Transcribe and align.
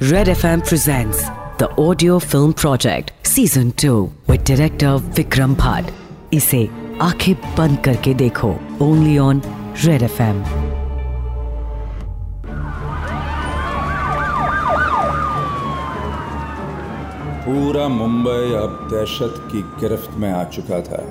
Red 0.00 0.28
FM 0.28 0.64
presents 0.64 1.24
the 1.58 1.68
audio 1.76 2.20
film 2.20 2.52
project 2.54 3.10
season 3.24 3.72
2 3.72 4.12
with 4.28 4.44
director 4.44 4.92
Vikram 5.16 5.56
Bhatt. 5.56 5.90
इसे 6.32 6.60
आँखें 7.02 7.34
बंद 7.56 7.78
करके 7.84 8.14
देखो 8.14 8.48
ओनली 8.82 9.16
ऑन 9.18 9.40
रेड 9.84 10.02
एफएम 10.02 10.42
पूरा 17.44 17.88
मुंबई 17.88 18.54
अब 18.62 18.88
दहशत 18.92 19.48
की 19.52 19.62
गिरफ्त 19.80 20.18
में 20.20 20.30
आ 20.32 20.42
चुका 20.56 20.80
था 20.90 21.06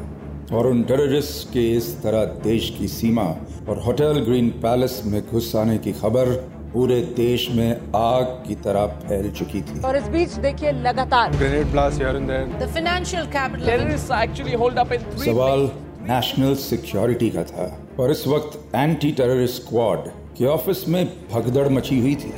और 0.55 0.67
उन 0.67 0.83
टेररिस्ट 0.89 1.53
के 1.53 1.71
इस 1.77 1.95
तरह 2.03 2.25
देश 2.43 2.69
की 2.77 2.87
सीमा 2.87 3.23
और 3.69 3.81
होटल 3.85 4.19
ग्रीन 4.25 4.49
पैलेस 4.63 5.01
में 5.05 5.21
घुस 5.21 5.55
आने 5.55 5.77
की 5.77 5.91
खबर 6.01 6.31
पूरे 6.73 7.01
देश 7.17 7.47
में 7.55 7.91
आग 7.95 8.25
की 8.47 8.55
तरह 8.63 8.85
फैल 9.03 9.29
चुकी 9.31 9.61
थी। 9.61 9.79
और 9.87 9.97
इस 9.97 10.07
बीच 10.15 10.33
देखिए 10.45 10.71
लगातार। 10.71 11.33
Here 11.33 12.09
and 12.09 12.29
there. 12.29 12.47
the 12.59 12.67
financial 12.67 13.27
capital 13.35 13.61
of 13.61 13.69
terrorists 13.69 14.09
are 14.09 14.21
actually 14.25 14.57
holed 14.63 14.77
up 14.83 14.91
in 14.91 15.05
three 15.05 15.25
सवाल 15.25 15.69
नेशनल 16.09 16.55
सिक्योरिटी 16.55 17.29
का 17.29 17.43
था 17.43 17.65
और 17.99 18.11
इस 18.11 18.27
वक्त 18.27 18.75
एंटी 18.75 19.11
टेररिस्ट 19.11 19.61
स्क्वाड 19.61 20.09
के 20.37 20.45
ऑफ़िस 20.45 20.87
में 20.87 21.05
भगदड़ 21.33 21.67
मची 21.69 21.99
हुई 21.99 22.15
थी। 22.15 22.33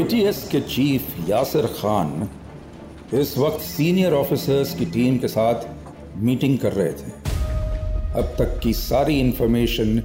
एटीएस 0.00 0.48
के 0.52 0.60
चीफ 0.60 1.28
यासिर 1.28 1.66
खान 1.80 2.28
इस 3.14 3.38
वक्त 3.38 3.60
सीनियर 3.60 4.12
ऑफिसर्स 4.12 4.74
की 4.74 4.86
टीम 4.86 5.18
के 5.18 5.28
साथ 5.28 5.68
मीटिंग 6.28 6.58
कर 6.58 6.72
रहे 6.72 6.92
थे। 6.92 7.10
अब 8.20 8.34
तक 8.38 8.60
की 8.62 8.72
सारी 8.74 9.20
इंफॉर्मेशन 9.20 10.02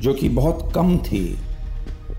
जो 0.00 0.14
कि 0.14 0.28
बहुत 0.28 0.72
कम 0.74 0.96
थी 0.98 1.24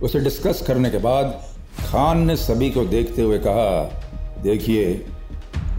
उसे 0.03 0.20
डिस्कस 0.20 0.63
करने 0.67 0.89
के 0.89 0.98
बाद, 0.98 1.41
खान 1.88 2.26
ने 2.26 2.35
सभी 2.35 2.70
को 2.70 2.85
देखते 2.85 3.21
हुए 3.21 3.38
कहा, 3.38 4.02
देखिए, 4.44 5.06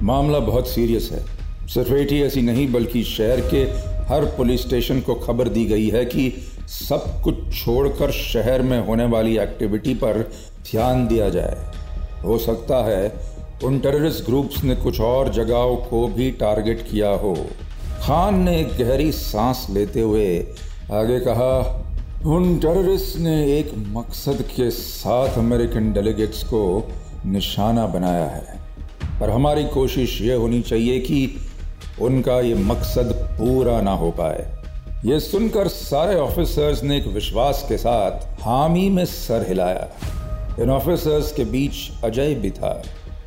मामला 0.03 0.39
बहुत 0.39 0.69
सीरियस 0.69 1.09
है। 1.13 1.25
सिर्फ़ 1.69 1.93
एटीएस 1.93 2.35
ही 2.35 2.43
नहीं, 2.43 2.73
बल्कि 2.73 3.03
शहर 3.03 3.41
के 3.41 3.91
हर 4.15 4.25
पुलिस 4.25 4.63
स्टेशन 4.63 5.01
को 5.01 5.15
खबर 5.15 5.49
दी 5.49 5.65
गई 5.65 5.89
है 5.89 6.05
कि 6.05 6.33
सब 6.67 7.23
कुछ 7.23 7.65
छोड़कर 7.65 8.11
शहर 8.11 8.63
में 8.63 8.87
होने 8.87 9.05
वाली 9.05 9.39
एक्टिविटी 9.39 9.95
पर 9.95 10.31
ध्यान 10.71 11.07
दिया 11.09 11.29
जाए। 11.29 11.73
हो 12.25 12.39
सकता 12.39 12.85
है 12.87 13.13
उन 13.65 13.79
टेररिस्ट 13.79 14.25
ग्रुप्स 14.25 14.65
ने 14.65 14.77
कुछ 14.77 15.01
और 15.01 15.29
जगहों 15.29 15.77
को 15.77 16.09
भी 16.09 16.31
टारगेट 16.31 16.87
किया 16.91 17.11
हो। 17.11 17.47
खान 18.01 18.39
ने 18.39 18.61
एक 18.61 18.69
गहरी 18.69 19.13
सांस 19.13 19.67
लेते 19.71 20.01
हुए 20.01 20.47
आगे 20.93 21.21
कहा 21.21 21.85
उन 22.27 22.59
टेररिस्ट 22.59 23.19
ने 23.19 23.59
एक 23.59 23.73
मकसद 23.75 24.43
के 24.43 24.71
साथ 24.71 25.39
अमेरिकन 25.39 25.93
डेलीगेट्स 25.93 26.43
को 26.45 26.89
निशाना 27.27 27.87
बनाया 27.87 28.27
है। 28.27 28.61
पर 29.21 29.31
हमारी 29.31 29.65
कोशिश 29.65 30.21
ये 30.21 30.35
होनी 30.35 30.63
चाहिए 30.63 31.01
कि 31.01 31.37
उनका 32.01 32.41
ये 32.41 32.55
मकसद 32.55 33.13
पूरा 33.13 33.81
ना 33.81 33.93
हो 33.93 34.11
पाए। 34.11 34.63
ये 35.05 35.21
सुनकर 35.21 35.69
सारे 35.69 36.17
ऑफिसर्स 36.17 36.83
ने 36.83 36.97
एक 36.97 37.07
विश्वास 37.07 37.67
के 37.69 37.79
साथ 37.79 38.43
हामी 38.43 38.89
में 38.89 39.05
सर 39.05 39.49
हिलाया। 39.49 39.89
इन 40.63 40.71
ऑफिसर्स 40.71 41.33
के 41.33 41.45
बीच 41.45 42.05
अजय 42.05 42.35
भी 42.35 42.51
था, 42.51 42.83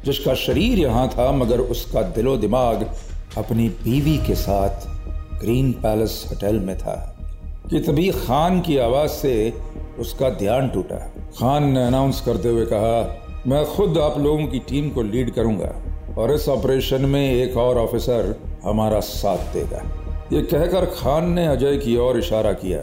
जिसका 0.05 0.33
शरीर 0.33 0.79
यहाँ 0.79 1.07
था, 1.07 1.31
मगर 1.31 1.59
उसका 1.59 2.01
दिलो 2.01 2.37
दिमाग 2.37 2.89
अपनी 3.37 3.69
बीवी 3.69 4.17
के 4.17 4.35
साथ 4.35 4.87
ग्रीन 5.41 5.71
पैलेस 5.71 6.25
होटल 6.29 6.59
में 6.59 6.77
था। 6.77 7.12
कि 7.73 7.79
तभी 7.79 8.11
खान 8.11 8.61
की 8.61 8.77
आवाज़ 8.77 9.09
से 9.09 9.53
उसका 9.99 10.29
ध्यान 10.29 10.69
टूटा। 10.69 10.95
खान 11.39 11.63
ने 11.63 11.87
अनाउंस 11.87 12.21
करते 12.21 12.49
हुए 12.49 12.65
कहा, 12.65 13.23
मैं 13.47 13.65
खुद 13.65 13.97
आप 13.97 14.19
लोगों 14.19 14.47
की 14.47 14.59
टीम 14.59 14.89
को 14.89 15.01
लीड 15.01 15.31
करूँगा 15.31 15.73
और 16.17 16.31
इस 16.31 16.49
ऑपरेशन 16.49 17.01
में 17.01 17.33
एक 17.33 17.57
और 17.57 17.77
ऑफिसर 17.77 18.35
हमारा 18.63 18.99
साथ 18.99 19.53
देगा। 19.53 19.81
ये 20.33 20.41
कहकर 20.41 20.85
खान 20.85 21.31
ने 21.31 21.47
अजय 21.47 21.77
की 21.77 21.97
ओर 21.97 22.17
इशारा 22.17 22.53
किया। 22.53 22.79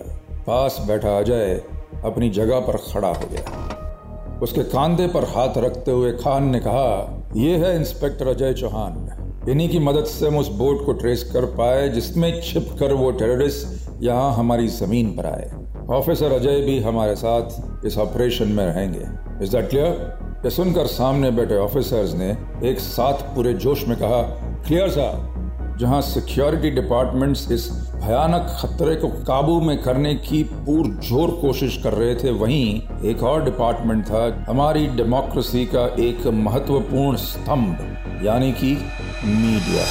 पास 0.47 0.85
बैठा 0.89 1.19
अजय 1.19 1.63
अपनी 2.05 2.31
जगह 2.31 2.61
पर 2.61 2.77
खड़ा 2.77 3.09
हो 3.09 3.29
गया। 3.33 4.39
उसके 4.43 4.63
कांधे 4.63 5.07
पर 5.07 5.25
हाथ 5.25 5.59
रखते 5.59 5.91
हुए 5.91 6.13
खान 6.13 6.51
ने 6.51 6.61
कहा 6.61 7.23
यह 7.37 7.67
है 7.67 7.77
इंस्पेक्टर 7.77 8.29
अजय 8.29 8.53
चौहान। 8.53 9.20
इन्हीं 9.49 9.69
की 9.69 9.79
मदद 9.79 10.05
से 10.05 10.27
हम 10.27 10.37
उस 10.37 10.49
बोट 10.49 10.85
को 10.87 10.93
ट्रेस 10.93 11.23
कर 11.33 11.45
पाए, 11.55 11.89
जिसमें 11.89 12.41
छिप 12.43 12.69
कर 12.81 12.93
वो 12.93 13.11
टेररिस्ट 13.13 14.03
यहाँ 14.03 14.33
हमारी 14.35 14.69
ज़मीन 14.69 15.09
पर 15.17 15.27
आए। 15.27 15.51
ऑफिसर 15.91 16.33
अजय 16.33 16.61
भी 16.61 16.79
हमारे 16.81 17.15
साथ 17.17 17.87
इस 17.87 17.97
ऑपरेशन 17.99 18.49
में 18.49 18.65
रहेंगे। 18.67 19.07
इज़ 19.45 19.57
दैट 19.57 19.69
क्लियर 19.71 20.43
ये 20.45 20.51
सुनकर 20.51 20.87
सामने 20.89 21.31
बैठे 21.31 21.57
ऑफिसर्स 21.57 22.15
ने 22.15 22.31
एक 22.65 22.79
साथ 22.81 23.23
पूरे 23.35 23.53
जोश 23.55 23.87
में 23.89 23.97
कहा 23.99 24.23
क्लियर 24.67 24.91
साहब 24.91 25.77
जहाँ 25.81 26.01
सिक्योरिटी 26.03 26.71
डिपार्टमेंट्स 26.71 27.51
इस 27.53 27.69
भयानक 27.95 28.47
खतरे 28.61 28.95
को 28.97 29.09
काबू 29.25 29.61
में 29.61 29.77
करने 29.83 30.15
की 30.17 30.43
पुरजोर 30.45 31.31
कोशिश 31.41 31.81
कर 31.83 31.93
रहे 31.93 32.15
थे, 32.15 32.31
वहीं 32.31 32.81
एक 33.11 33.23
और 33.23 33.45
डिपार्टमेंट 33.45 34.05
था, 34.07 34.45
हमारी 34.49 34.87
डेमोक्रेसी 34.97 35.65
का 35.67 35.87
एक 36.01 36.27
महत्वपूर्ण 36.27 37.17
स्तंभ, 37.17 38.25
यानी 38.25 38.53
कि 38.53 38.77
मीडिया। 39.25 39.85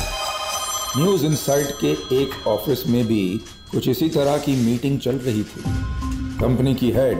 न्यूज़ 0.98 1.26
इनसाइट 1.26 1.68
के 1.84 1.92
एक 2.22 2.48
ऑफ़िस 2.48 2.88
में 2.88 3.08
भी 3.08 3.42
कुछ 3.72 3.88
इसी 3.88 4.10
तरह 4.10 4.38
की 4.38 4.66
मीटिंग 4.66 5.00
चल 5.00 5.16
रही 5.16 5.44
थी। 5.44 5.62
कंपनी 6.40 6.76
की 6.76 6.92
हेड, 6.92 7.18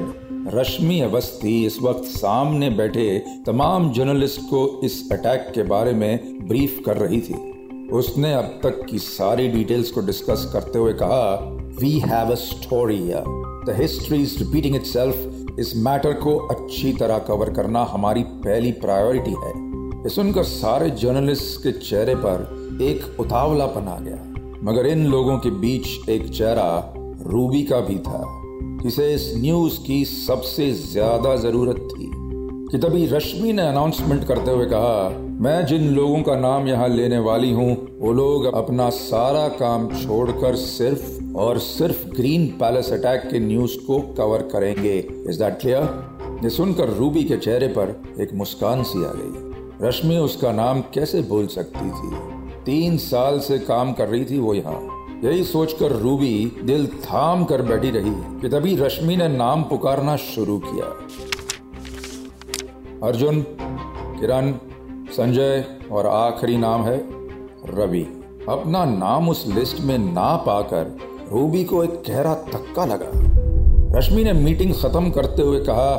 रश्मि 0.54 1.00
अवस्थी, 1.00 1.66
इस 1.66 1.78
वक्त 1.82 2.04
सामने 2.04 2.70
बैठे 2.70 3.24
तमाम 3.46 3.94
जर्नलिस्ट 3.94 4.42
को 4.42 4.82
इस 4.84 5.10
अटैक 5.12 5.52
के 5.56 5.64
बारे 5.64 5.94
में 5.94 6.40
ब्रीफ 6.48 6.82
कर 6.86 6.98
रही 6.98 7.22
थी। 7.22 7.34
उसने 7.90 8.34
अब 8.34 8.60
तक 8.64 8.86
की 8.90 9.00
सारी 9.00 9.48
डिटेल्स 9.48 9.92
को 9.92 10.02
डिस्कस 10.02 10.50
करते 10.54 10.80
हुए 10.80 10.94
कहा 10.94 11.56
we 11.82 12.00
have 12.00 12.32
a 12.32 12.36
story 12.36 13.00
the 13.06 13.76
history 13.82 14.22
is 14.22 14.40
repeating 14.40 14.76
itself 14.76 15.46
इस 15.60 15.74
मैटर 15.78 16.14
को 16.14 16.38
अच्छी 16.38 16.94
तरह 16.94 17.20
कवर 17.20 17.50
करना 17.50 17.84
हमारी 17.84 18.24
पहली 18.24 18.72
प्रायोरिटी 18.72 19.32
है। 19.32 19.69
ये 20.00 20.10
सुनकर 20.10 20.44
सारे 20.44 20.90
जर्नलिस्ट 20.90 21.64
के 21.64 21.72
चेहरे 21.72 22.14
पर 22.16 22.80
एक 22.82 23.20
उतावलापन 23.20 23.88
आ 23.88 23.98
गया। 24.00 24.18
मगर 24.64 24.86
इन 24.86 25.06
लोगों 25.06 25.38
के 25.38 25.50
बीच 25.50 26.10
एक 26.10 26.30
चेहरा 26.30 26.94
रूबी 27.28 27.64
का 27.64 27.80
भी 27.80 27.98
था। 27.98 28.24
जिसे 28.84 29.14
इस 29.14 29.34
न्यूज़ 29.38 29.80
की 29.88 30.06
सबसे 30.06 30.72
ज़्यादा 30.74 31.36
ज़रूरत 31.36 31.76
थी 31.76 32.10
कि 32.72 32.78
तभी 32.78 33.06
रश्मि 33.06 33.54
ने 33.54 33.62
अनाउंसमेंट 33.62 34.24
करते 34.24 34.52
हुए 34.52 34.66
कहा, 34.66 35.10
मैं 35.42 35.66
जिन 35.66 35.90
लोगों 35.90 36.22
का 36.22 36.36
नाम 36.36 36.68
यहाँ 36.68 36.88
लेने 36.90 37.20
वाली 37.20 37.52
हूँ, 37.52 37.98
वो 38.00 38.14
लोग 38.14 38.46
अपना 38.54 38.90
सारा 38.90 39.48
काम 39.48 39.88
छोड़कर 39.96 40.56
सिर्फ़ 40.56 41.36
और 41.36 41.60
सिर्फ़ 41.60 42.08
ग्रीन 42.08 42.48
पैलेस 42.48 42.94
अटैक 42.94 43.30
के 43.32 43.40
न्यूज़ 43.40 43.78
को 43.88 44.00
कवर 44.18 44.48
करेंगे। 44.54 44.98
Is 45.30 45.44
that 45.44 45.60
clear? 45.60 46.40
ये 46.44 46.50
सुनकर 46.50 46.90
रूबी 46.90 47.24
के 47.24 47.38
चेहरे 47.38 47.68
पर 47.68 47.96
एक 48.22 48.34
मुस्कान 48.34 48.84
सी 48.84 49.06
आ 49.06 49.12
गई। 49.16 49.49
रश्मि 49.82 50.18
उसका 50.18 50.52
नाम 50.52 50.82
कैसे 50.82 51.22
भूल 51.22 51.48
सकती 51.48 51.90
थी? 51.90 52.16
तीन 52.64 52.98
साल 52.98 53.40
से 53.40 53.60
काम 53.60 53.94
कर 53.94 54.08
रही 54.08 54.26
थी 54.26 54.40
वो 54.40 54.54
यहाँ। 54.54 55.06
यही 55.24 55.44
सोचकर 55.44 55.92
रूबी 55.92 56.52
दिल 56.64 56.88
थाम 56.88 57.44
कर 57.46 57.62
बैठी 57.62 57.92
रही, 57.92 58.12
कि 58.12 58.50
तभी 58.50 58.76
रश्मि 58.76 59.16
ने 59.16 59.28
नाम 59.28 59.64
पुकारना 59.64 60.16
शुरू 60.16 60.62
किया। 60.66 60.86
अर्जुन, 63.08 63.42
किरण, 64.20 64.52
संजय 65.12 65.66
और 65.92 66.08
आखिरी 66.08 66.58
नाम 66.58 66.82
है 66.82 66.98
रवि। 67.70 68.04
अपना 68.50 68.86
नाम 68.86 69.30
उस 69.30 69.46
लिस्ट 69.48 69.80
में 69.80 69.98
ना 69.98 70.36
पाकर 70.36 70.98
रूबी 71.32 71.64
को 71.64 71.84
एक 71.84 72.04
गहरा 72.08 72.34
धक्का 72.34 72.86
लगा। 72.86 73.12
रश्मि 73.98 74.24
ने 74.24 74.34
मीटिंग 74.34 74.74
खत्म 74.74 75.10
करते 75.10 75.42
हुए 75.42 75.60
कहा 75.60 75.96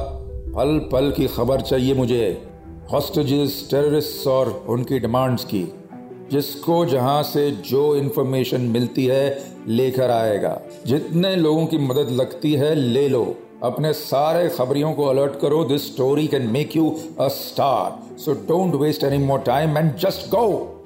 पल 0.57 0.79
पल 0.93 1.13
की 1.17 1.27
खबर 1.27 1.61
चाहिए 1.61 1.95
मुझे। 1.95 2.50
हॉस्टेजेस 2.93 3.69
टेररिस्ट 3.71 4.27
और 4.29 4.67
उनकी 4.69 4.99
डिमांड्स 4.99 5.45
की, 5.45 5.63
जिसको 6.33 6.85
जहाँ 6.87 7.23
से 7.23 7.51
जो 7.51 7.97
इन्फॉर्मेशन 7.97 8.61
मिलती 8.61 9.05
है, 9.07 9.45
लेकर 9.69 10.11
आएगा। 10.11 10.61
जितने 10.87 11.37
लोगों 11.37 11.67
की 11.67 11.79
मदद 11.79 12.11
लगती 12.11 12.53
है, 12.53 12.75
ले 12.75 13.09
लो। 13.09 13.37
अपने 13.63 13.93
सारे 13.93 14.49
खबरियों 14.49 14.93
को 14.93 15.05
अलर्ट 15.05 15.41
करो 15.41 15.65
this 15.65 15.87
story 15.87 16.27
can 16.27 16.47
make 16.47 16.77
you 16.77 16.97
a 17.21 17.29
star 17.29 18.19
so 18.19 18.33
don't 18.33 18.75
waste 18.75 19.05
any 19.05 19.19
more 19.19 19.39
time 19.39 19.79
and 19.79 19.95
just 19.97 20.27
go 20.27 20.85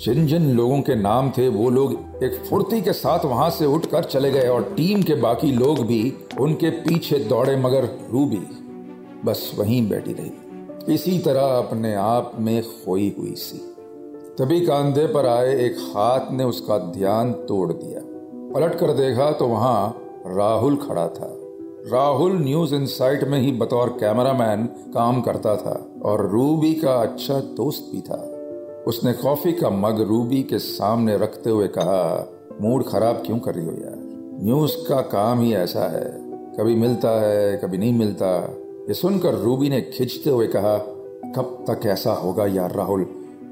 जिन 0.00 0.26
जिन 0.26 0.50
लोगों 0.50 0.80
के 0.80 0.94
नाम 0.94 1.30
थे, 1.30 1.48
वो 1.48 1.70
लोग 1.70 1.92
एक 2.24 2.42
फुर्ती 2.50 2.80
के 2.80 2.92
साथ 2.92 3.24
वहाँ 3.24 3.50
से 3.50 3.66
उठकर 3.66 4.04
चले 4.04 4.30
गए 4.30 4.48
और 4.48 4.62
टीम 4.76 5.02
के 5.02 5.14
बाकी 5.14 5.52
लोग 5.52 5.86
भी 5.86 6.12
उनके 6.40 6.70
पीछे 6.70 7.18
दौड़े 7.18 7.56
मगर 7.56 7.88
रूबी। 8.10 8.46
बस 9.24 9.50
वहीं 9.58 9.88
बैठी 9.88 10.12
रही। 10.12 10.47
इसी 10.88 11.18
तरह 11.18 11.40
अपने 11.40 11.94
आप 11.94 12.32
में 12.38 12.62
खोई 12.62 13.16
हुई 13.18 13.34
सी। 13.34 13.58
तभी 14.38 14.60
कांधे 14.60 15.06
पर 15.06 15.26
आए 15.26 15.64
एक 15.64 15.76
हाथ 15.78 16.20
ने 16.32 16.44
उसका 16.44 16.78
ध्यान 16.78 17.32
तोड़ 17.32 17.72
दिया। 17.72 18.00
पलट 18.54 18.74
कर 18.74 18.90
देखा 18.90 19.32
तो 19.32 19.46
वहाँ 19.46 20.02
राहुल 20.26 20.76
खड़ा 20.76 21.08
था। 21.08 21.34
राहुल 21.92 22.32
न्यूज़ 22.32 22.74
इनसाइट 22.74 23.24
में 23.24 23.40
ही 23.40 23.52
बतौर 23.52 23.88
कैमरामैन 23.88 24.66
काम 24.66 25.20
करता 25.20 25.56
था 25.56 25.86
और 26.04 26.28
रूबी 26.28 26.74
का 26.74 26.94
अच्छा 26.94 27.40
दोस्त 27.40 27.88
भी 27.92 28.00
था। 28.00 28.34
उसने 28.86 29.12
कॉफ़ी 29.12 29.52
का 29.52 29.70
मग 29.70 30.00
रूबी 30.00 30.42
के 30.42 30.58
सामने 30.58 31.18
रखते 31.18 31.50
हुए 31.50 31.68
कहा, 31.68 32.32
मूड 32.60 32.84
खराब 32.84 33.22
क्यों 33.26 33.38
कर 33.38 33.54
रही 33.54 33.66
हो 33.66 33.72
यार? 33.72 33.98
न्यूज़ 34.42 34.88
का 34.88 35.00
काम 35.00 35.40
ही 35.40 35.54
ऐसा 35.54 35.80
है। 35.80 36.18
कभी 36.56 36.74
मिलता 36.74 37.10
है, 37.10 37.56
कभी 37.56 37.78
नहीं 37.78 37.98
मिलता। 37.98 38.56
ये 38.88 38.94
सुनकर 38.94 39.34
रूबी 39.34 39.68
ने 39.68 39.80
खिंचते 39.80 40.30
हुए 40.30 40.46
कहा, 40.46 40.76
कब 41.36 41.64
तक 41.70 41.86
ऐसा 41.86 42.12
होगा 42.12 42.46
यार 42.46 42.72
राहुल? 42.72 43.04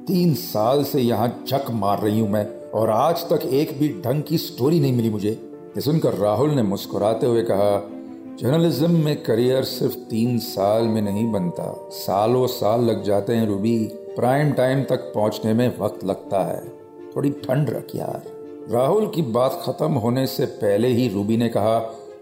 तीन 0.06 0.35
साल 0.35 0.85
से 0.85 1.00
यहाँ 1.00 1.44
चक 1.49 1.65
मार 1.71 2.00
रही 2.00 2.21
हूँ 2.21 2.31
मैं, 2.31 2.71
और 2.71 2.91
आज 2.91 3.25
तक 3.33 3.41
एक 3.47 3.79
भी 3.79 3.88
ढंग 3.88 4.23
की 4.23 4.38
स्टोरी 4.38 4.81
नहीं 4.81 4.93
मिली 4.93 5.11
मुझे। 5.11 5.31
ये 5.31 5.81
सुनकर 5.81 6.15
राहुल 6.15 6.50
ने 6.50 6.62
मुस्कुराते 6.62 7.27
हुए 7.27 7.43
कहा, 7.43 7.91
जर्नलिज्म 8.37 8.91
में 8.91 9.23
करियर 9.23 9.65
सिर्फ़ 9.65 9.94
तीन 9.94 10.38
साल 10.38 10.83
में 10.83 11.03
नहीं 11.03 11.33
बनता। 11.33 11.88
सालों 11.93 12.47
साल 12.47 12.81
लग 12.81 13.05
जाते 13.05 13.35
हैं 13.35 13.47
रूबी। 13.47 13.79
प्राइम 13.94 14.53
टाइम 14.53 14.83
तक 14.83 15.12
पहुँचने 15.15 15.55
में 15.55 15.79
वक्त 15.79 16.05
लगता 16.05 16.44
है। 16.44 16.69
थोड़ी 17.17 17.31
ठंड 17.31 17.71
रख 17.71 17.97
यार। 17.97 18.23
राहुल 18.71 19.06
की 19.06 19.23
बात 19.23 19.62
खत्म 19.67 19.93
होने 19.93 20.27
से 20.27 20.47
पहले 20.47 20.88
ही 20.88 21.09
रूबी 21.09 21.37
ने 21.37 21.49
कहा 21.49 21.79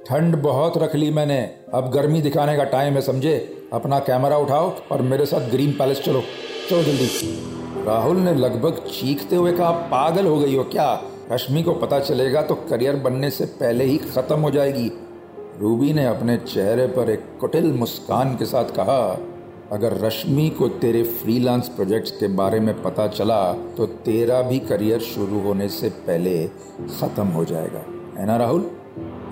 ठंड 0.09 0.37
बहुत 0.37 0.77
रख 0.79 0.95
ली 0.95 1.11
मैंने। 1.11 1.39
अब 1.75 1.91
गर्मी 1.91 2.21
दिखाने 2.23 2.57
का 2.57 2.65
टाइम 2.65 2.95
है, 2.95 3.01
समझे? 3.01 3.37
अपना 3.73 3.99
कैमरा 3.99 4.37
उठाओ 4.39 4.71
और 4.93 5.03
मेरे 5.03 5.27
साथ 5.27 5.51
ग्रीन 5.51 5.73
पैलेस 5.73 6.03
चलो। 6.03 6.23
चलो 6.71 6.83
जल्दी। 6.83 7.85
राहुल 7.87 8.17
ने 8.17 8.35
लगभग 8.35 8.85
चीखते 8.91 9.37
हुए 9.37 9.53
कहा, 9.53 9.71
पागल 9.71 10.27
हो 10.27 10.37
गई 10.39 10.57
हो 10.57 10.65
क्या? 10.65 11.03
रश्मि 11.33 11.63
को 11.63 11.73
पता 11.75 12.01
चलेगा 12.01 12.43
तो 12.43 12.55
करियर 12.71 12.97
बनने 12.97 13.31
से 13.31 13.45
पहले 13.55 13.85
ही 13.85 13.97
खत्म 13.99 14.41
हो 14.41 14.51
जाएगी। 14.51 14.91
रूबी 15.61 15.93
ने 15.93 16.07
अपने 16.07 16.37
चेहरे 16.37 16.87
पर 16.87 17.11
एक 17.11 17.25
कुटिल 17.41 17.73
मुस्कान 17.73 18.37
के 18.37 18.45
साथ 18.45 18.77
कहा, 18.77 19.19
अगर 19.73 19.97
रश्मि 19.97 20.49
को 20.51 20.69
तेरे 20.69 21.03
फ्रीलांस 21.03 21.69
प्रोजेक्ट्स 21.69 22.11
के 22.11 22.29
बारे 22.35 22.61
में 22.61 22.75
पता 22.83 23.07
चला 23.09 23.53
तो 23.77 23.87
तेरा 24.05 24.41
भी 24.43 24.59
करियर 24.61 25.01
शुरू 25.01 25.41
होने 25.41 25.69
से 25.69 25.89
पहले 25.89 26.39
खत्म 27.01 27.27
हो 27.27 27.45
जाएगा। 27.45 27.85
है 28.19 28.27
ना, 28.27 28.37
राहुल? 28.37 28.71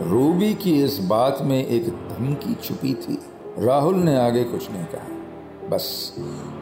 रूबी 0.02 0.54
की 0.54 0.84
इस 0.84 0.99
बात 0.99 1.38
में 1.43 1.66
एक 1.66 1.88
धमकी 1.88 2.54
छुपी 2.54 2.94
थी। 2.94 3.22
राहुल 3.58 3.94
ने 3.94 4.16
आगे 4.16 4.44
कुछ 4.44 4.70
नहीं 4.70 4.84
कहा। 4.84 5.08
बस, 5.69 6.16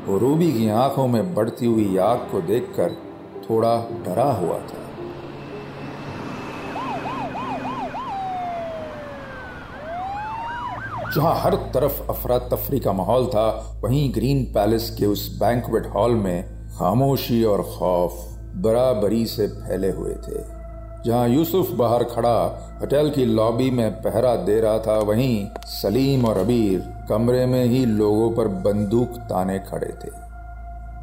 वो 0.07 0.19
रूबी 0.19 0.53
की 0.53 0.69
आँखों 0.69 1.09
में 1.09 1.35
बढ़ती 1.35 1.67
हुई 1.67 1.97
आग 1.97 2.19
को 2.19 2.41
देखकर 2.41 2.91
थोड़ा 3.51 3.77
डरा 3.77 4.33
हुआ 4.33 4.59
था। 4.59 4.81
जहाँ 11.17 11.35
हर 11.35 11.55
तरफ़ 11.55 12.09
अफरा 12.09 12.39
तफरी 12.39 12.81
का 12.81 12.93
माहौल 12.93 13.27
था, 13.27 13.81
वहीं 13.85 14.15
ग्रीन 14.15 14.45
पैलेस 14.45 14.97
के 14.99 15.07
उस 15.07 15.41
बैंकवेट 15.41 15.87
हॉल 15.87 16.15
में 16.15 16.69
खामोशी 16.69 17.45
और 17.45 17.63
खौफ 17.63 18.39
बराबरी 18.55 19.27
से 19.27 19.49
फैले 19.49 19.91
हुए 19.91 20.15
थे। 20.15 20.60
जहाँ 21.07 21.29
यूसुफ 21.29 21.71
बाहर 21.71 22.05
खड़ा 22.05 22.39
होटल 22.81 23.11
की 23.11 23.25
लॉबी 23.25 23.71
में 23.71 24.03
पहरा 24.03 24.37
दे 24.37 24.61
रहा 24.61 24.79
था, 24.79 24.99
वहीं 24.99 25.47
सलीम 25.67 26.25
और 26.25 26.39
अबीर 26.39 27.07
कमरे 27.09 27.47
में 27.47 27.65
ही 27.65 27.87
लोगों 27.87 28.31
पर 28.31 28.49
बंदूक 28.49 29.09
ताने 29.09 29.59
खड़े 29.59 29.95
थे। 30.05 30.11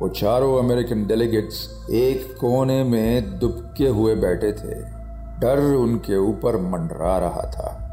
वो 0.01 0.09
चारों 0.09 0.59
अमेरिकन 0.59 1.07
डेलीगेट्स 1.07 1.88
एक 1.91 2.35
कोने 2.41 2.83
में 2.83 3.39
दुबके 3.39 3.88
हुए 3.88 4.15
बैठे 4.15 4.51
थे। 4.51 4.97
डर 5.39 5.75
उनके 5.75 6.17
ऊपर 6.17 6.57
मंडरा 6.57 7.17
रहा 7.17 7.51
था। 7.51 7.83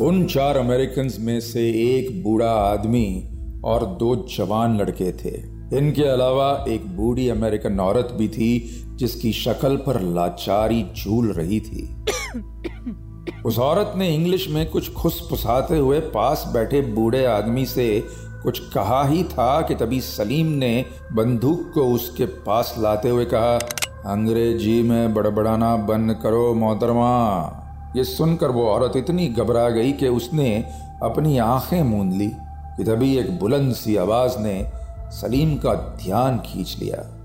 उन 0.00 0.24
चार 0.24 0.56
अमेरिकन 0.56 1.10
में 1.20 1.40
से 1.40 1.68
एक 1.96 2.22
बूढ़ा 2.22 2.50
आदमी 2.50 3.28
और 3.64 3.86
दो 3.86 4.26
जवान 4.36 4.78
लड़के 4.78 5.12
थे। 5.12 5.61
इनके 5.72 6.02
अलावा 6.02 6.64
एक 6.68 6.96
बूढ़ी 6.96 7.28
अमेरिकन 7.28 7.80
औरत 7.80 8.08
भी 8.12 8.28
थी, 8.28 8.84
जिसकी 8.96 9.32
शक्ल 9.32 9.76
पर 9.76 10.00
लाचारी 10.00 10.86
झूल 10.96 11.32
रही 11.32 11.60
थी। 11.60 12.04
उस 13.46 13.58
औरत 13.58 13.92
ने 13.96 14.14
इंग्लिश 14.14 14.48
में 14.48 14.70
कुछ 14.70 14.92
खुश 14.92 15.28
फुसाते 15.28 15.76
हुए 15.78 16.00
पास 16.00 16.50
बैठे 16.52 16.80
बूढ़े 16.80 17.24
आदमी 17.24 17.66
से 17.66 18.04
कुछ 18.42 18.58
कहा 18.58 19.04
ही 19.04 19.24
था 19.24 19.62
कि 19.62 19.74
तभी 19.74 20.00
सलीम 20.00 20.46
ने 20.46 20.84
बंदूक 21.12 21.70
को 21.74 21.82
उसके 21.82 22.26
पास 22.26 22.74
लाते 22.78 23.08
हुए 23.08 23.24
कहा, 23.24 23.58
अंग्रेज़ी 24.06 24.82
में 24.82 25.14
बड़बड़ाना 25.14 25.76
बंद 25.76 26.16
करो, 26.22 26.54
मोहतरमा। 26.54 27.58
ये 27.96 28.04
सुनकर 28.04 28.48
वो 28.48 28.68
औरत 28.68 28.96
इतनी 28.96 29.28
घबरा 29.28 29.70
गई 29.70 29.92
कि 29.92 30.08
उसने 30.08 30.64
अपनी 31.02 31.38
आँखें 31.38 31.82
मूंद 31.82 32.12
ली 32.12 32.28
कि 32.76 32.84
तभी 32.84 33.16
एक 33.16 33.38
बुलंद 33.38 33.72
सी 33.72 33.96
आवाज़ 33.96 34.38
ने 34.38 34.81
सलीम 35.12 35.58
का 35.58 35.74
ध्यान 35.74 36.38
खींच 36.38 36.76
लिया। 36.80 37.18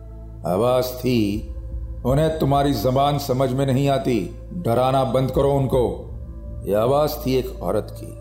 आवाज़ 0.54 0.86
थी, 0.86 1.50
उन्हें 2.06 2.40
तुम्हारी 2.40 2.74
जबान 2.74 3.20
समझ 3.20 3.52
में 3.52 3.66
नहीं 3.66 3.90
आती। 3.90 4.40
डराना 4.54 5.04
बंद 5.04 5.32
करो 5.32 5.52
उनको। 5.52 6.04
यह 6.66 6.80
आवाज़ 6.80 7.12
थी 7.12 7.36
एक 7.36 7.62
औरत 7.62 7.88
की। 7.92 8.18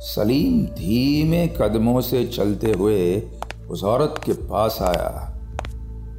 सलीम 0.00 0.66
धीमे 0.66 1.46
कदमों 1.46 2.00
से 2.00 2.24
चलते 2.24 2.72
हुए 2.72 3.22
उस 3.70 3.84
औरत 3.84 4.14
के 4.24 4.32
पास 4.32 4.78
आया 4.82 5.38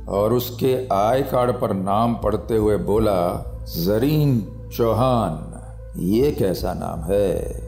और 0.09 0.33
उसके 0.33 0.87
आय 0.93 1.21
कार्ड 1.21 1.51
पर 1.51 1.73
नाम 1.73 2.15
पढ़ते 2.15 2.57
हुए 2.57 2.77
बोला, 2.77 3.45
जरीन 3.77 4.47
चौहान, 4.77 5.51
ये 5.99 6.31
कैसा 6.31 6.73
नाम 6.73 7.11
है? 7.11 7.64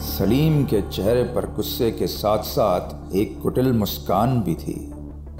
सलीम 0.00 0.64
के 0.64 0.80
चेहरे 0.82 1.22
पर 1.22 1.46
गुस्से 1.46 1.90
के 1.90 2.06
साथ 2.06 2.38
साथ 2.38 3.14
एक 3.14 3.40
कुटिल 3.40 3.72
मुस्कान 3.72 4.40
भी 4.42 4.54
थी। 4.54 4.74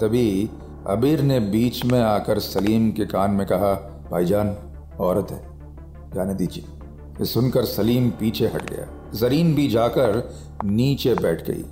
तभी 0.01 0.51
अबीर 0.87 1.21
ने 1.21 1.39
बीच 1.41 1.85
में 1.85 2.01
आकर 2.01 2.39
सलीम 2.39 2.91
के 2.91 3.07
कान 3.07 3.31
में 3.31 3.47
कहा, 3.47 3.73
भाईजान, 4.11 4.57
औरत 5.01 5.31
है, 5.31 5.43
जाने 6.15 6.35
दीजिए। 6.35 6.65
ये 7.21 7.25
सुनकर 7.25 7.65
सलीम 7.65 8.11
पीछे 8.11 8.47
हट 8.47 8.71
गया। 8.71 8.87
जरीन 9.15 9.55
भी 9.55 9.69
जाकर 9.69 10.33
नीचे 10.65 11.15
बैठ 11.15 11.47
गई। 11.51 11.65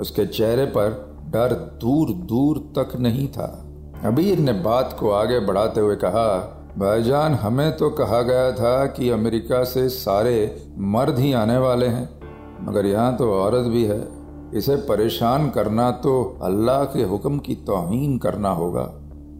उसके 0.00 0.26
चेहरे 0.26 0.64
पर 0.66 1.18
डर 1.26 1.54
दूर 1.80 2.10
दूर 2.10 2.58
तक 2.78 2.96
नहीं 3.00 3.28
था। 3.28 3.66
अबीर 4.04 4.38
ने 4.38 4.52
बात 4.52 4.96
को 5.00 5.10
आगे 5.10 5.40
बढ़ाते 5.40 5.80
हुए 5.80 5.96
कहा, 5.96 6.28
भाईजान, 6.78 7.34
हमें 7.34 7.76
तो 7.76 7.90
कहा 7.90 8.22
गया 8.22 8.50
था 8.52 8.86
कि 8.86 9.10
अमेरिका 9.10 9.64
से 9.64 9.88
सारे 9.88 10.66
मर्द 10.78 11.18
ही 11.18 11.32
आने 11.32 11.58
वाले 11.58 11.86
हैं। 11.86 12.21
मगर 12.62 12.86
यहाँ 12.86 13.16
तो 13.16 13.32
औरत 13.34 13.66
भी 13.66 13.84
है। 13.84 14.00
इसे 14.54 14.76
परेशान 14.88 15.48
करना 15.50 15.90
तो 15.90 16.38
अल्लाह 16.42 16.84
के 16.84 17.02
हुक्म 17.02 17.38
की 17.38 17.54
तोहन 17.54 18.18
करना 18.18 18.50
होगा। 18.50 18.90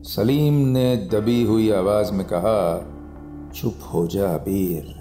सलीम 0.04 0.54
ने 0.68 0.96
दबी 1.12 1.42
हुई 1.42 1.70
आवाज़ 1.70 2.12
में 2.12 2.26
कहा, 2.26 2.78
चुप 3.54 3.90
हो 3.94 4.06
जा 4.06 4.35
अबीर। 4.35 4.94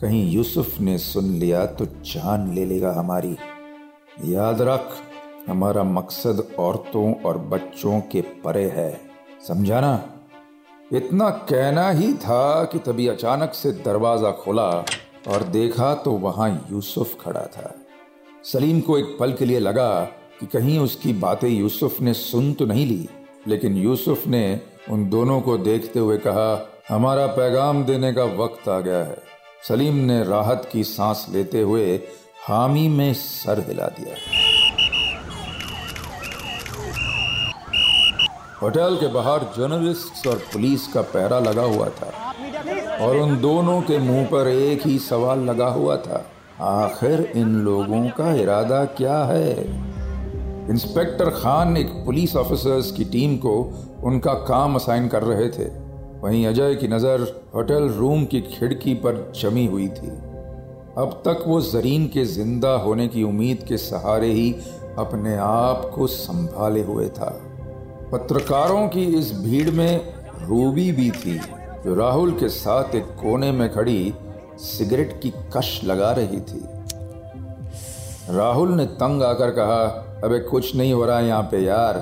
कहीं 0.00 0.30
यूसुफ 0.32 0.80
ने 0.80 0.98
सुन 0.98 1.24
लिया 1.24 1.64
तो 1.66 1.84
जान 1.84 2.52
ले 2.54 2.64
लेगा 2.64 2.92
हमारी। 2.92 3.36
याद 4.24 4.62
रख, 4.62 4.88
हमारा 5.48 5.82
मकसद 5.82 6.46
औरतों 6.58 7.12
और 7.14 7.38
बच्चों 7.38 8.00
के 8.12 8.20
परे 8.44 8.64
है। 8.68 9.00
समझाना? 9.48 10.02
इतना 10.92 11.30
कहना 11.30 11.90
ही 11.90 12.12
था 12.14 12.64
कि 12.64 12.78
तभी 12.78 13.06
अचानक 13.08 13.54
से 13.54 13.72
दरवाज़ा 13.84 14.30
खोला। 14.30 14.70
और 15.28 15.42
देखा 15.42 15.94
तो 15.94 16.10
वहाँ 16.12 16.48
यूसुफ 16.72 17.16
खड़ा 17.20 17.46
था। 17.46 17.74
सलीम 18.44 18.80
को 18.80 18.98
एक 18.98 19.16
पल 19.20 19.32
के 19.32 19.44
लिए 19.44 19.58
लगा 19.58 20.00
कि 20.40 20.46
कहीं 20.46 20.78
उसकी 20.78 21.12
बातें 21.12 21.48
यूसुफ 21.48 22.00
ने 22.00 22.14
सुन 22.14 22.52
तो 22.52 22.66
नहीं 22.66 22.86
ली, 22.86 23.08
लेकिन 23.46 23.76
यूसुफ 23.76 24.26
ने 24.26 24.60
उन 24.90 25.08
दोनों 25.10 25.40
को 25.40 25.56
देखते 25.58 25.98
हुए 25.98 26.16
कहा, 26.18 26.70
हमारा 26.88 27.26
पैगाम 27.26 27.84
देने 27.84 28.12
का 28.12 28.24
वक्त 28.36 28.68
आ 28.68 28.78
गया 28.80 29.04
है। 29.04 29.22
सलीम 29.68 29.94
ने 29.96 30.22
राहत 30.24 30.68
की 30.72 30.84
सांस 30.84 31.26
लेते 31.30 31.60
हुए 31.60 32.00
हामी 32.42 32.88
में 32.88 33.12
सर 33.14 33.64
हिला 33.68 33.86
दिया। 33.90 34.16
होटल 38.62 38.96
के 38.96 39.06
बाहर 39.06 39.44
जर्नलिस्ट 39.56 40.26
और 40.26 40.36
पुलिस 40.52 40.86
का 40.86 41.02
पहरा 41.02 41.38
लगा 41.38 41.62
हुआ 41.64 41.88
था। 41.88 42.12
और 43.00 43.16
उन 43.16 43.40
दोनों 43.40 43.80
के 43.82 43.98
मुँह 43.98 44.24
पर 44.24 44.48
एक 44.48 44.86
ही 44.86 44.98
सवाल 44.98 45.40
लगा 45.40 45.66
हुआ 45.66 45.96
था, 45.96 46.24
आखिर 46.60 47.20
इन 47.36 47.54
लोगों 47.56 48.08
का 48.08 48.32
इरादा 48.34 48.84
क्या 48.84 49.18
है? 49.24 49.52
इंस्पेक्टर 50.70 51.30
खान 51.30 51.76
एक 51.76 51.88
पुलिस 52.04 52.36
ऑफिसर्स 52.36 52.90
की 52.92 53.04
टीम 53.04 53.36
को 53.36 53.54
उनका 54.04 54.34
काम 54.34 54.74
असाइन 54.74 55.08
कर 55.08 55.22
रहे 55.22 55.48
थे। 55.48 55.68
वहीं 56.20 56.46
अजय 56.46 56.74
की 56.74 56.88
नज़र 56.88 57.20
होटल 57.54 57.88
रूम 57.88 58.24
की 58.24 58.40
खिड़की 58.40 58.94
पर 58.94 59.32
जमी 59.36 59.66
हुई 59.66 59.88
थी। 59.88 60.10
अब 60.98 61.20
तक 61.24 61.44
वो 61.46 61.60
जरीन 61.60 62.06
के 62.06 62.24
ज़िंदा 62.24 62.70
होने 62.76 63.08
की 63.08 63.22
उम्मीद 63.22 63.64
के 63.68 63.76
सहारे 63.76 64.30
ही 64.30 64.50
अपने 64.98 65.36
आप 65.36 65.90
को 65.94 66.06
संभाले 66.06 66.82
हुए 66.82 67.08
था। 67.08 67.30
पत्रकारों 68.12 68.86
की 68.88 69.04
इस 69.18 69.32
भीड़ 69.38 69.70
में 69.70 70.14
रूबी 70.42 70.90
भी 70.92 71.10
थी। 71.10 71.40
जो 71.84 71.94
राहुल 71.94 72.30
के 72.32 72.48
साथ 72.48 72.94
एक 72.94 73.04
कोने 73.04 73.52
में 73.52 73.68
खड़ी 73.72 74.14
सिगरेट 74.58 75.20
की 75.22 75.32
कश 75.56 75.80
लगा 75.84 76.12
रही 76.12 76.40
थी। 76.40 76.62
राहुल 78.30 78.72
ने 78.72 78.86
तंग 78.86 79.22
आकर 79.22 79.50
कहा, 79.50 79.82
अबे 80.24 80.38
कुछ 80.38 80.74
नहीं 80.76 80.92
हो 80.92 81.04
रहा 81.04 81.18
है 81.18 81.26
यहाँ 81.26 81.42
पे 81.42 81.58
यार 81.58 81.96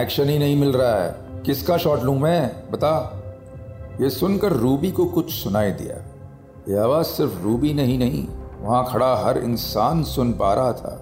एक्शन 0.00 0.28
ही 0.28 0.38
नहीं 0.38 0.56
मिल 0.56 0.72
रहा 0.72 0.94
है। 0.94 1.42
किसका 1.46 1.76
शॉट 1.76 2.02
लूँ 2.02 2.18
मैं? 2.18 2.70
बता। 2.70 3.16
ये 4.00 4.10
सुनकर 4.10 4.52
रूबी 4.52 4.90
को 4.90 5.04
कुछ 5.04 5.32
सुनाई 5.34 5.70
दिया। 5.70 5.96
ये 6.68 6.78
आवाज़ 6.78 7.06
सिर्फ़ 7.06 7.42
रूबी 7.42 7.72
नहीं 7.74 7.98
नहीं, 7.98 8.26
वहाँ 8.60 8.84
खड़ा 8.92 9.14
हर 9.16 9.38
इंसान 9.38 10.02
सुन 10.02 10.32
पा 10.32 10.54
रहा 10.54 10.72
था 10.72 10.96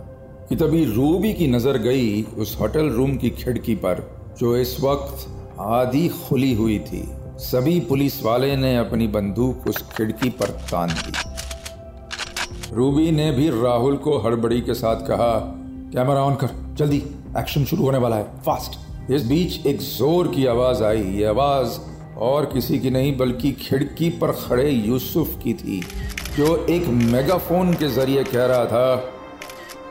कि 0.48 0.56
तभी 0.56 0.84
रूबी 0.84 1.32
की 1.32 1.46
नज़र 1.46 1.78
गई 1.78 2.22
उस 2.38 2.56
होटल 2.60 2.90
रूम 2.90 3.16
की 3.16 3.30
खिड़की 3.30 3.74
पर, 3.74 4.08
जो 4.38 4.56
इस 4.56 4.80
वक्त 4.80 5.26
आधी 5.60 6.08
खुली 6.08 6.54
हुई 6.54 6.78
थी। 6.78 7.08
सभी 7.38 7.80
पुलिस 7.80 8.22
वाले 8.24 8.56
ने 8.56 8.76
अपनी 8.76 9.06
बंदूक 9.06 9.66
उस 9.68 9.76
खिड़की 9.96 10.30
पर 10.30 10.48
तान 10.70 10.88
दी। 10.88 11.12
रूबी 12.74 13.10
ने 13.10 13.30
भी 13.32 13.48
राहुल 13.62 13.96
को 13.96 14.18
हड़बड़ी 14.18 14.60
के 14.60 14.74
साथ 14.74 15.06
कहा, 15.06 15.30
कैमरा 15.94 16.22
ऑन 16.22 16.34
कर, 16.34 16.48
जल्दी, 16.74 17.02
एक्शन 17.38 17.64
शुरू 17.64 17.82
होने 17.82 17.98
वाला 17.98 18.16
है, 18.16 18.24
फास्ट। 18.46 19.12
इस 19.12 19.26
बीच 19.26 19.66
एक 19.66 19.80
ज़ोर 19.80 20.28
की 20.28 20.46
आवाज़ 20.46 20.84
आई। 20.84 21.02
ये 21.02 21.24
आवाज़ 21.24 21.78
और 22.18 22.44
किसी 22.44 22.78
की 22.78 22.90
नहीं, 22.90 23.16
बल्कि 23.16 23.52
खिड़की 23.52 24.10
पर 24.10 24.32
खड़े 24.32 24.70
यूसुफ 24.70 25.38
की 25.44 25.54
थी, 25.54 25.80
जो 26.36 26.66
एक 26.66 26.86
मेगाफोन 26.86 27.72
के 27.72 27.88
ज़रिए 27.88 28.24
कह 28.24 28.46
रहा 28.46 28.64
था, 28.64 29.12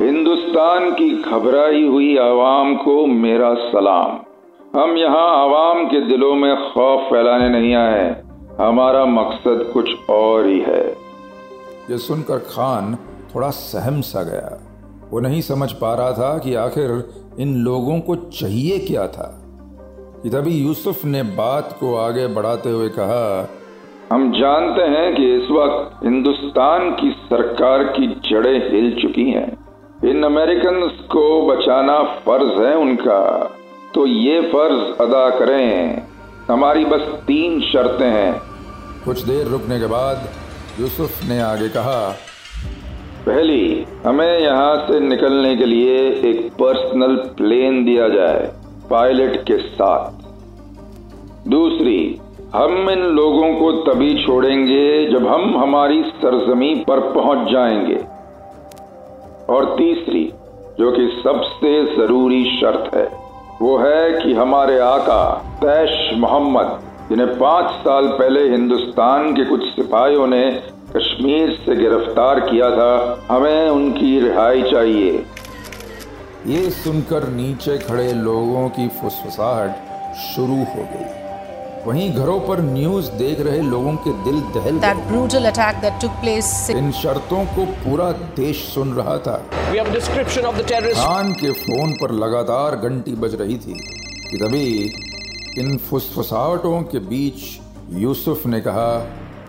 हिंदुस्तान 0.02 0.92
की 0.92 1.10
घबराई 1.24 1.88
हुई 1.88 2.18
आवाम 2.18 2.76
को 2.76 3.06
मेरा 3.06 3.54
सलाम। 3.54 4.27
हम 4.76 4.98
यहाँ 4.98 5.44
आवाम 5.44 5.86
के 5.86 6.02
दिलों 6.02 6.36
में 6.36 6.56
खौफ 6.56 7.00
फैलाने 7.02 7.50
नहीं 7.50 7.76
आए 7.76 8.22
हमारा 8.60 9.06
मकसद 9.06 9.72
कुछ 9.74 10.10
और 10.10 10.46
ही 10.46 10.60
है। 10.60 10.88
ये 11.92 11.98
सुनकर 11.98 12.38
खान 12.38 12.96
थोड़ा 13.36 13.50
सहम 13.50 14.02
सा 14.02 14.24
गया। 14.24 14.62
वो 15.12 15.20
नहीं 15.20 15.42
समझ 15.42 15.72
पा 15.72 15.94
रहा 15.94 16.12
था 16.12 16.38
कि 16.38 16.56
आखिर 16.56 17.10
इन 17.40 17.56
लोगों 17.56 18.00
को 18.00 18.16
चाहिए 18.16 18.80
क्या 18.80 19.08
था। 19.08 19.44
कि 20.24 20.30
तभी 20.30 20.52
यूसुफ 20.52 21.06
ने 21.06 21.24
बात 21.24 21.78
को 21.80 21.96
आगे 21.96 22.28
बढ़ाते 22.28 22.70
हुए 22.70 22.90
कहा 22.90 23.50
हम 24.12 24.32
जानते 24.32 24.82
हैं 24.82 25.16
कि 25.16 25.36
इस 25.36 25.52
वक्त 25.52 26.06
हिंदुस्तान 26.06 26.92
की 26.92 27.12
सरकार 27.12 27.84
की 27.84 28.08
जड़ें 28.08 28.72
हिल 28.72 29.02
चुकी 29.02 29.32
हैं। 29.32 29.58
इन 30.06 30.24
अमेरिकन 30.24 30.88
को 30.88 31.48
बचाना 31.48 32.04
फ़र्ज़ 32.04 32.62
है 32.62 32.78
उनका। 32.78 33.52
तो 33.98 34.06
ये 34.06 34.42
फ़र्ज़ 34.42 35.02
अदा 35.02 35.30
करें। 35.30 36.02
हमारी 36.50 36.86
बस 36.86 37.02
तीन 37.28 37.62
शर्तें 37.62 38.10
हैं। 38.10 38.42
कुछ 39.06 39.22
देर 39.22 39.48
रुकने 39.48 39.80
के 39.80 39.86
बाद 39.86 40.30
यूसुफ 40.80 41.24
ने 41.30 41.40
आगे 41.42 41.70
कहा 41.70 42.16
पहली 43.26 43.86
हमें 44.06 44.40
यहाँ 44.40 44.76
से 44.78 45.00
निकलने 45.00 45.56
के 45.56 45.66
लिए 45.66 45.98
एक 46.30 46.54
पर्सनल 46.54 47.16
प्लेन 47.16 47.86
दिया 47.86 48.10
जाए 48.10 48.54
पायलट 48.90 49.44
के 49.44 49.58
साथ। 49.58 50.12
दूसरी 51.50 52.22
हम 52.56 52.90
इन 52.90 53.00
लोगों 53.00 53.54
को 53.56 53.72
तभी 53.72 54.26
छोड़ेंगे 54.26 55.06
जब 55.06 55.28
हम 55.28 55.58
हमारी 55.58 56.04
सरजमी 56.04 56.76
पर 56.88 57.00
पहुँच 57.00 57.52
जाएँगे। 57.52 58.02
और 59.54 59.76
तीसरी 59.78 60.34
जो 60.80 60.92
कि 60.92 61.22
सबसे 61.24 61.96
ज़रूरी 61.96 62.44
शर्त 62.62 62.96
है 62.96 63.27
वो 63.62 63.78
है 63.78 64.22
कि 64.22 64.34
हमारे 64.34 64.80
आका 64.80 65.24
तैश 65.56 66.14
मोहम्मद, 66.14 66.80
जिन्हें 67.10 67.40
पाँच 67.40 67.66
साल 67.72 68.08
पहले 68.08 68.50
हिंदुस्तान 68.50 69.34
के 69.36 69.46
कुछ 69.46 69.62
सिपाहियों 69.62 70.28
ने 70.28 70.52
कश्मीर 70.98 71.52
से 71.66 71.76
गिरफ़्तार 71.76 72.40
किया 72.40 72.70
था, 72.70 73.26
हमें 73.32 73.70
उनकी 73.70 74.20
रिहाई 74.20 74.62
चाहिए। 74.62 75.26
ये 76.48 76.70
सुनकर 76.70 77.28
नीचे 77.28 77.78
खड़े 77.78 78.14
लोगों 78.14 78.70
की 78.70 78.88
फुसफुसाहट 78.88 80.16
शुरू 80.16 80.58
हो 80.58 80.84
गई। 80.94 81.27
वहीं 81.88 82.10
घरों 82.14 82.40
पर 82.48 82.62
न्यूज़ 82.62 83.10
देख 83.20 83.40
रहे 83.48 83.60
लोगों 83.64 83.94
के 84.06 84.12
दिल 84.24 84.40
दहल 84.56 84.80
That 84.82 84.98
brutal 85.10 85.46
attack 85.52 85.78
that 85.84 86.02
took 86.04 86.16
place. 86.24 86.50
इन 86.72 86.92
शर्तों 86.98 87.44
को 87.56 87.66
पूरा 87.84 88.12
देश 88.40 88.64
सुन 88.74 88.92
रहा 88.94 89.18
था 89.28 89.36
We 89.72 89.80
have 89.82 89.92
a 89.92 89.94
description 89.94 90.48
of 90.50 90.58
the 90.60 90.66
terrorist. 90.72 91.00
Khan 91.04 91.32
के 91.44 91.52
फ़ोन 91.62 91.94
पर 92.02 92.12
लगातार 92.24 92.76
घंटी 92.90 93.16
बज 93.24 93.36
रही 93.42 93.58
थी 93.68 93.78
कि 94.26 94.38
तभी 94.38 94.66
इन 95.60 95.78
फुसफुसाहटों 95.86 96.82
के 96.92 97.00
बीच 97.08 97.48
यूसुफ 98.02 98.46
ने 98.48 98.62
कहा 98.62 98.90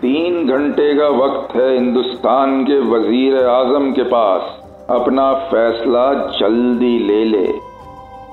तीन 0.01 0.47
घंटे 0.49 0.93
का 0.97 1.07
वक्त 1.17 1.55
है 1.55 1.69
हिंदुस्तान 1.73 2.63
के 2.65 2.79
वज़ीर 2.91 3.45
आज़म 3.49 3.91
के 3.93 4.03
पास 4.11 4.57
अपना 4.91 5.31
फैसला 5.51 6.07
जल्दी 6.39 6.97
ले 7.07 7.23
ले 7.31 7.47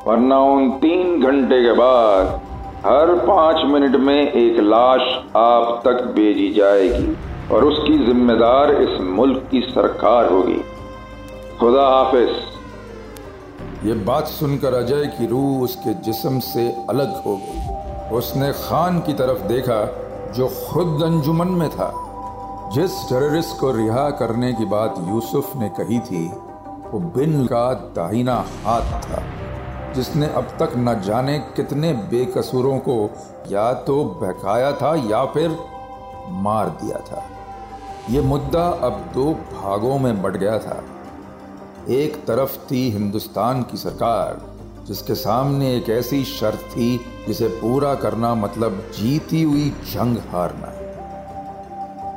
वरना 0.06 0.38
उन 0.50 0.70
तीन 0.82 1.20
घंटे 1.22 1.62
के 1.62 1.72
बाद 1.80 2.45
हर 2.86 3.14
पाँच 3.14 3.56
मिनट 3.64 3.96
में 3.96 4.32
एक 4.32 4.60
लाश 4.60 5.00
आप 5.36 5.82
तक 5.84 6.12
भेजी 6.14 6.52
जाएगी 6.52 7.16
और 7.54 7.64
उसकी 7.64 8.06
जिम्मेदार 8.06 8.70
इस 8.70 9.00
मुल्क 9.00 9.48
की 9.50 9.60
सरकार 9.60 10.32
होगी। 10.32 10.60
खुदा 11.60 11.86
हाफिज। 11.88 12.28
ये 13.84 13.92
बात 13.92 14.26
सुनकर 14.26 14.74
अजय 14.74 15.06
की 15.06 15.26
रूह 15.26 15.62
उसके 15.62 15.94
जिस्म 15.94 16.38
से 16.38 16.76
अलग 16.90 17.22
हो 17.24 17.36
गई। 17.36 18.16
उसने 18.16 18.52
खान 18.52 18.98
की 18.98 19.12
तरफ़ 19.12 19.38
देखा, 19.38 19.80
जो 20.32 20.46
खुद 20.46 21.02
अंजुमन 21.02 21.48
में 21.48 21.70
था। 21.70 21.92
जिस 22.74 23.08
टेररिस्ट 23.08 23.60
को 23.60 23.72
रिहा 23.72 24.10
करने 24.10 24.52
की 24.52 24.64
बात 24.64 24.94
यूसुफ 25.08 25.56
ने 25.56 25.68
कही 25.68 25.98
थी, 25.98 26.26
वो 26.90 26.98
बिन 27.00 27.46
का 27.46 27.74
दाहिना 27.74 28.44
हाथ 28.64 29.02
था। 29.02 29.22
जिसने 29.96 30.26
अब 30.26 30.56
तक 30.58 30.72
न 30.76 31.00
जाने 31.00 31.38
कितने 31.56 31.92
बेकसूरों 31.92 32.78
को 32.78 33.10
या 33.50 33.72
तो 33.72 34.04
बहकाया 34.20 34.72
था 34.72 34.94
या 35.10 35.24
फिर 35.24 35.58
मार 36.28 36.68
दिया 36.82 36.98
था। 36.98 37.22
ये 38.10 38.20
मुद्दा 38.20 38.66
अब 38.82 39.04
दो 39.14 39.24
भागों 39.32 39.98
में 39.98 40.22
बढ़ 40.22 40.36
गया 40.36 40.58
था। 40.58 40.82
एक 41.90 42.16
तरफ़ 42.26 42.56
थी 42.70 42.90
हिंदुस्तान 42.90 43.62
की 43.62 43.76
सरकार, 43.76 44.40
जिसके 44.86 45.14
सामने 45.14 45.74
एक 45.76 45.88
ऐसी 45.90 46.24
शर्त 46.24 46.58
थी 46.58 46.88
जिसे 47.26 47.48
पूरा 47.48 47.94
करना 47.94 48.34
मतलब 48.34 48.80
जीती 48.98 49.42
हुई 49.42 49.68
जंग 49.92 50.18
हारना। 50.32 50.72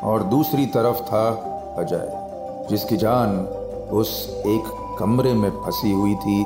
और 0.04 0.24
दूसरी 0.24 0.66
तरफ़ 0.66 1.00
था 1.02 1.28
अजय, 1.78 2.68
जिसकी 2.70 2.98
जान 2.98 3.40
उस 3.92 4.10
एक 4.48 4.72
कमरे 5.00 5.34
में 5.34 5.50
फंसी 5.50 5.92
हुई 5.92 6.16
थी 6.16 6.46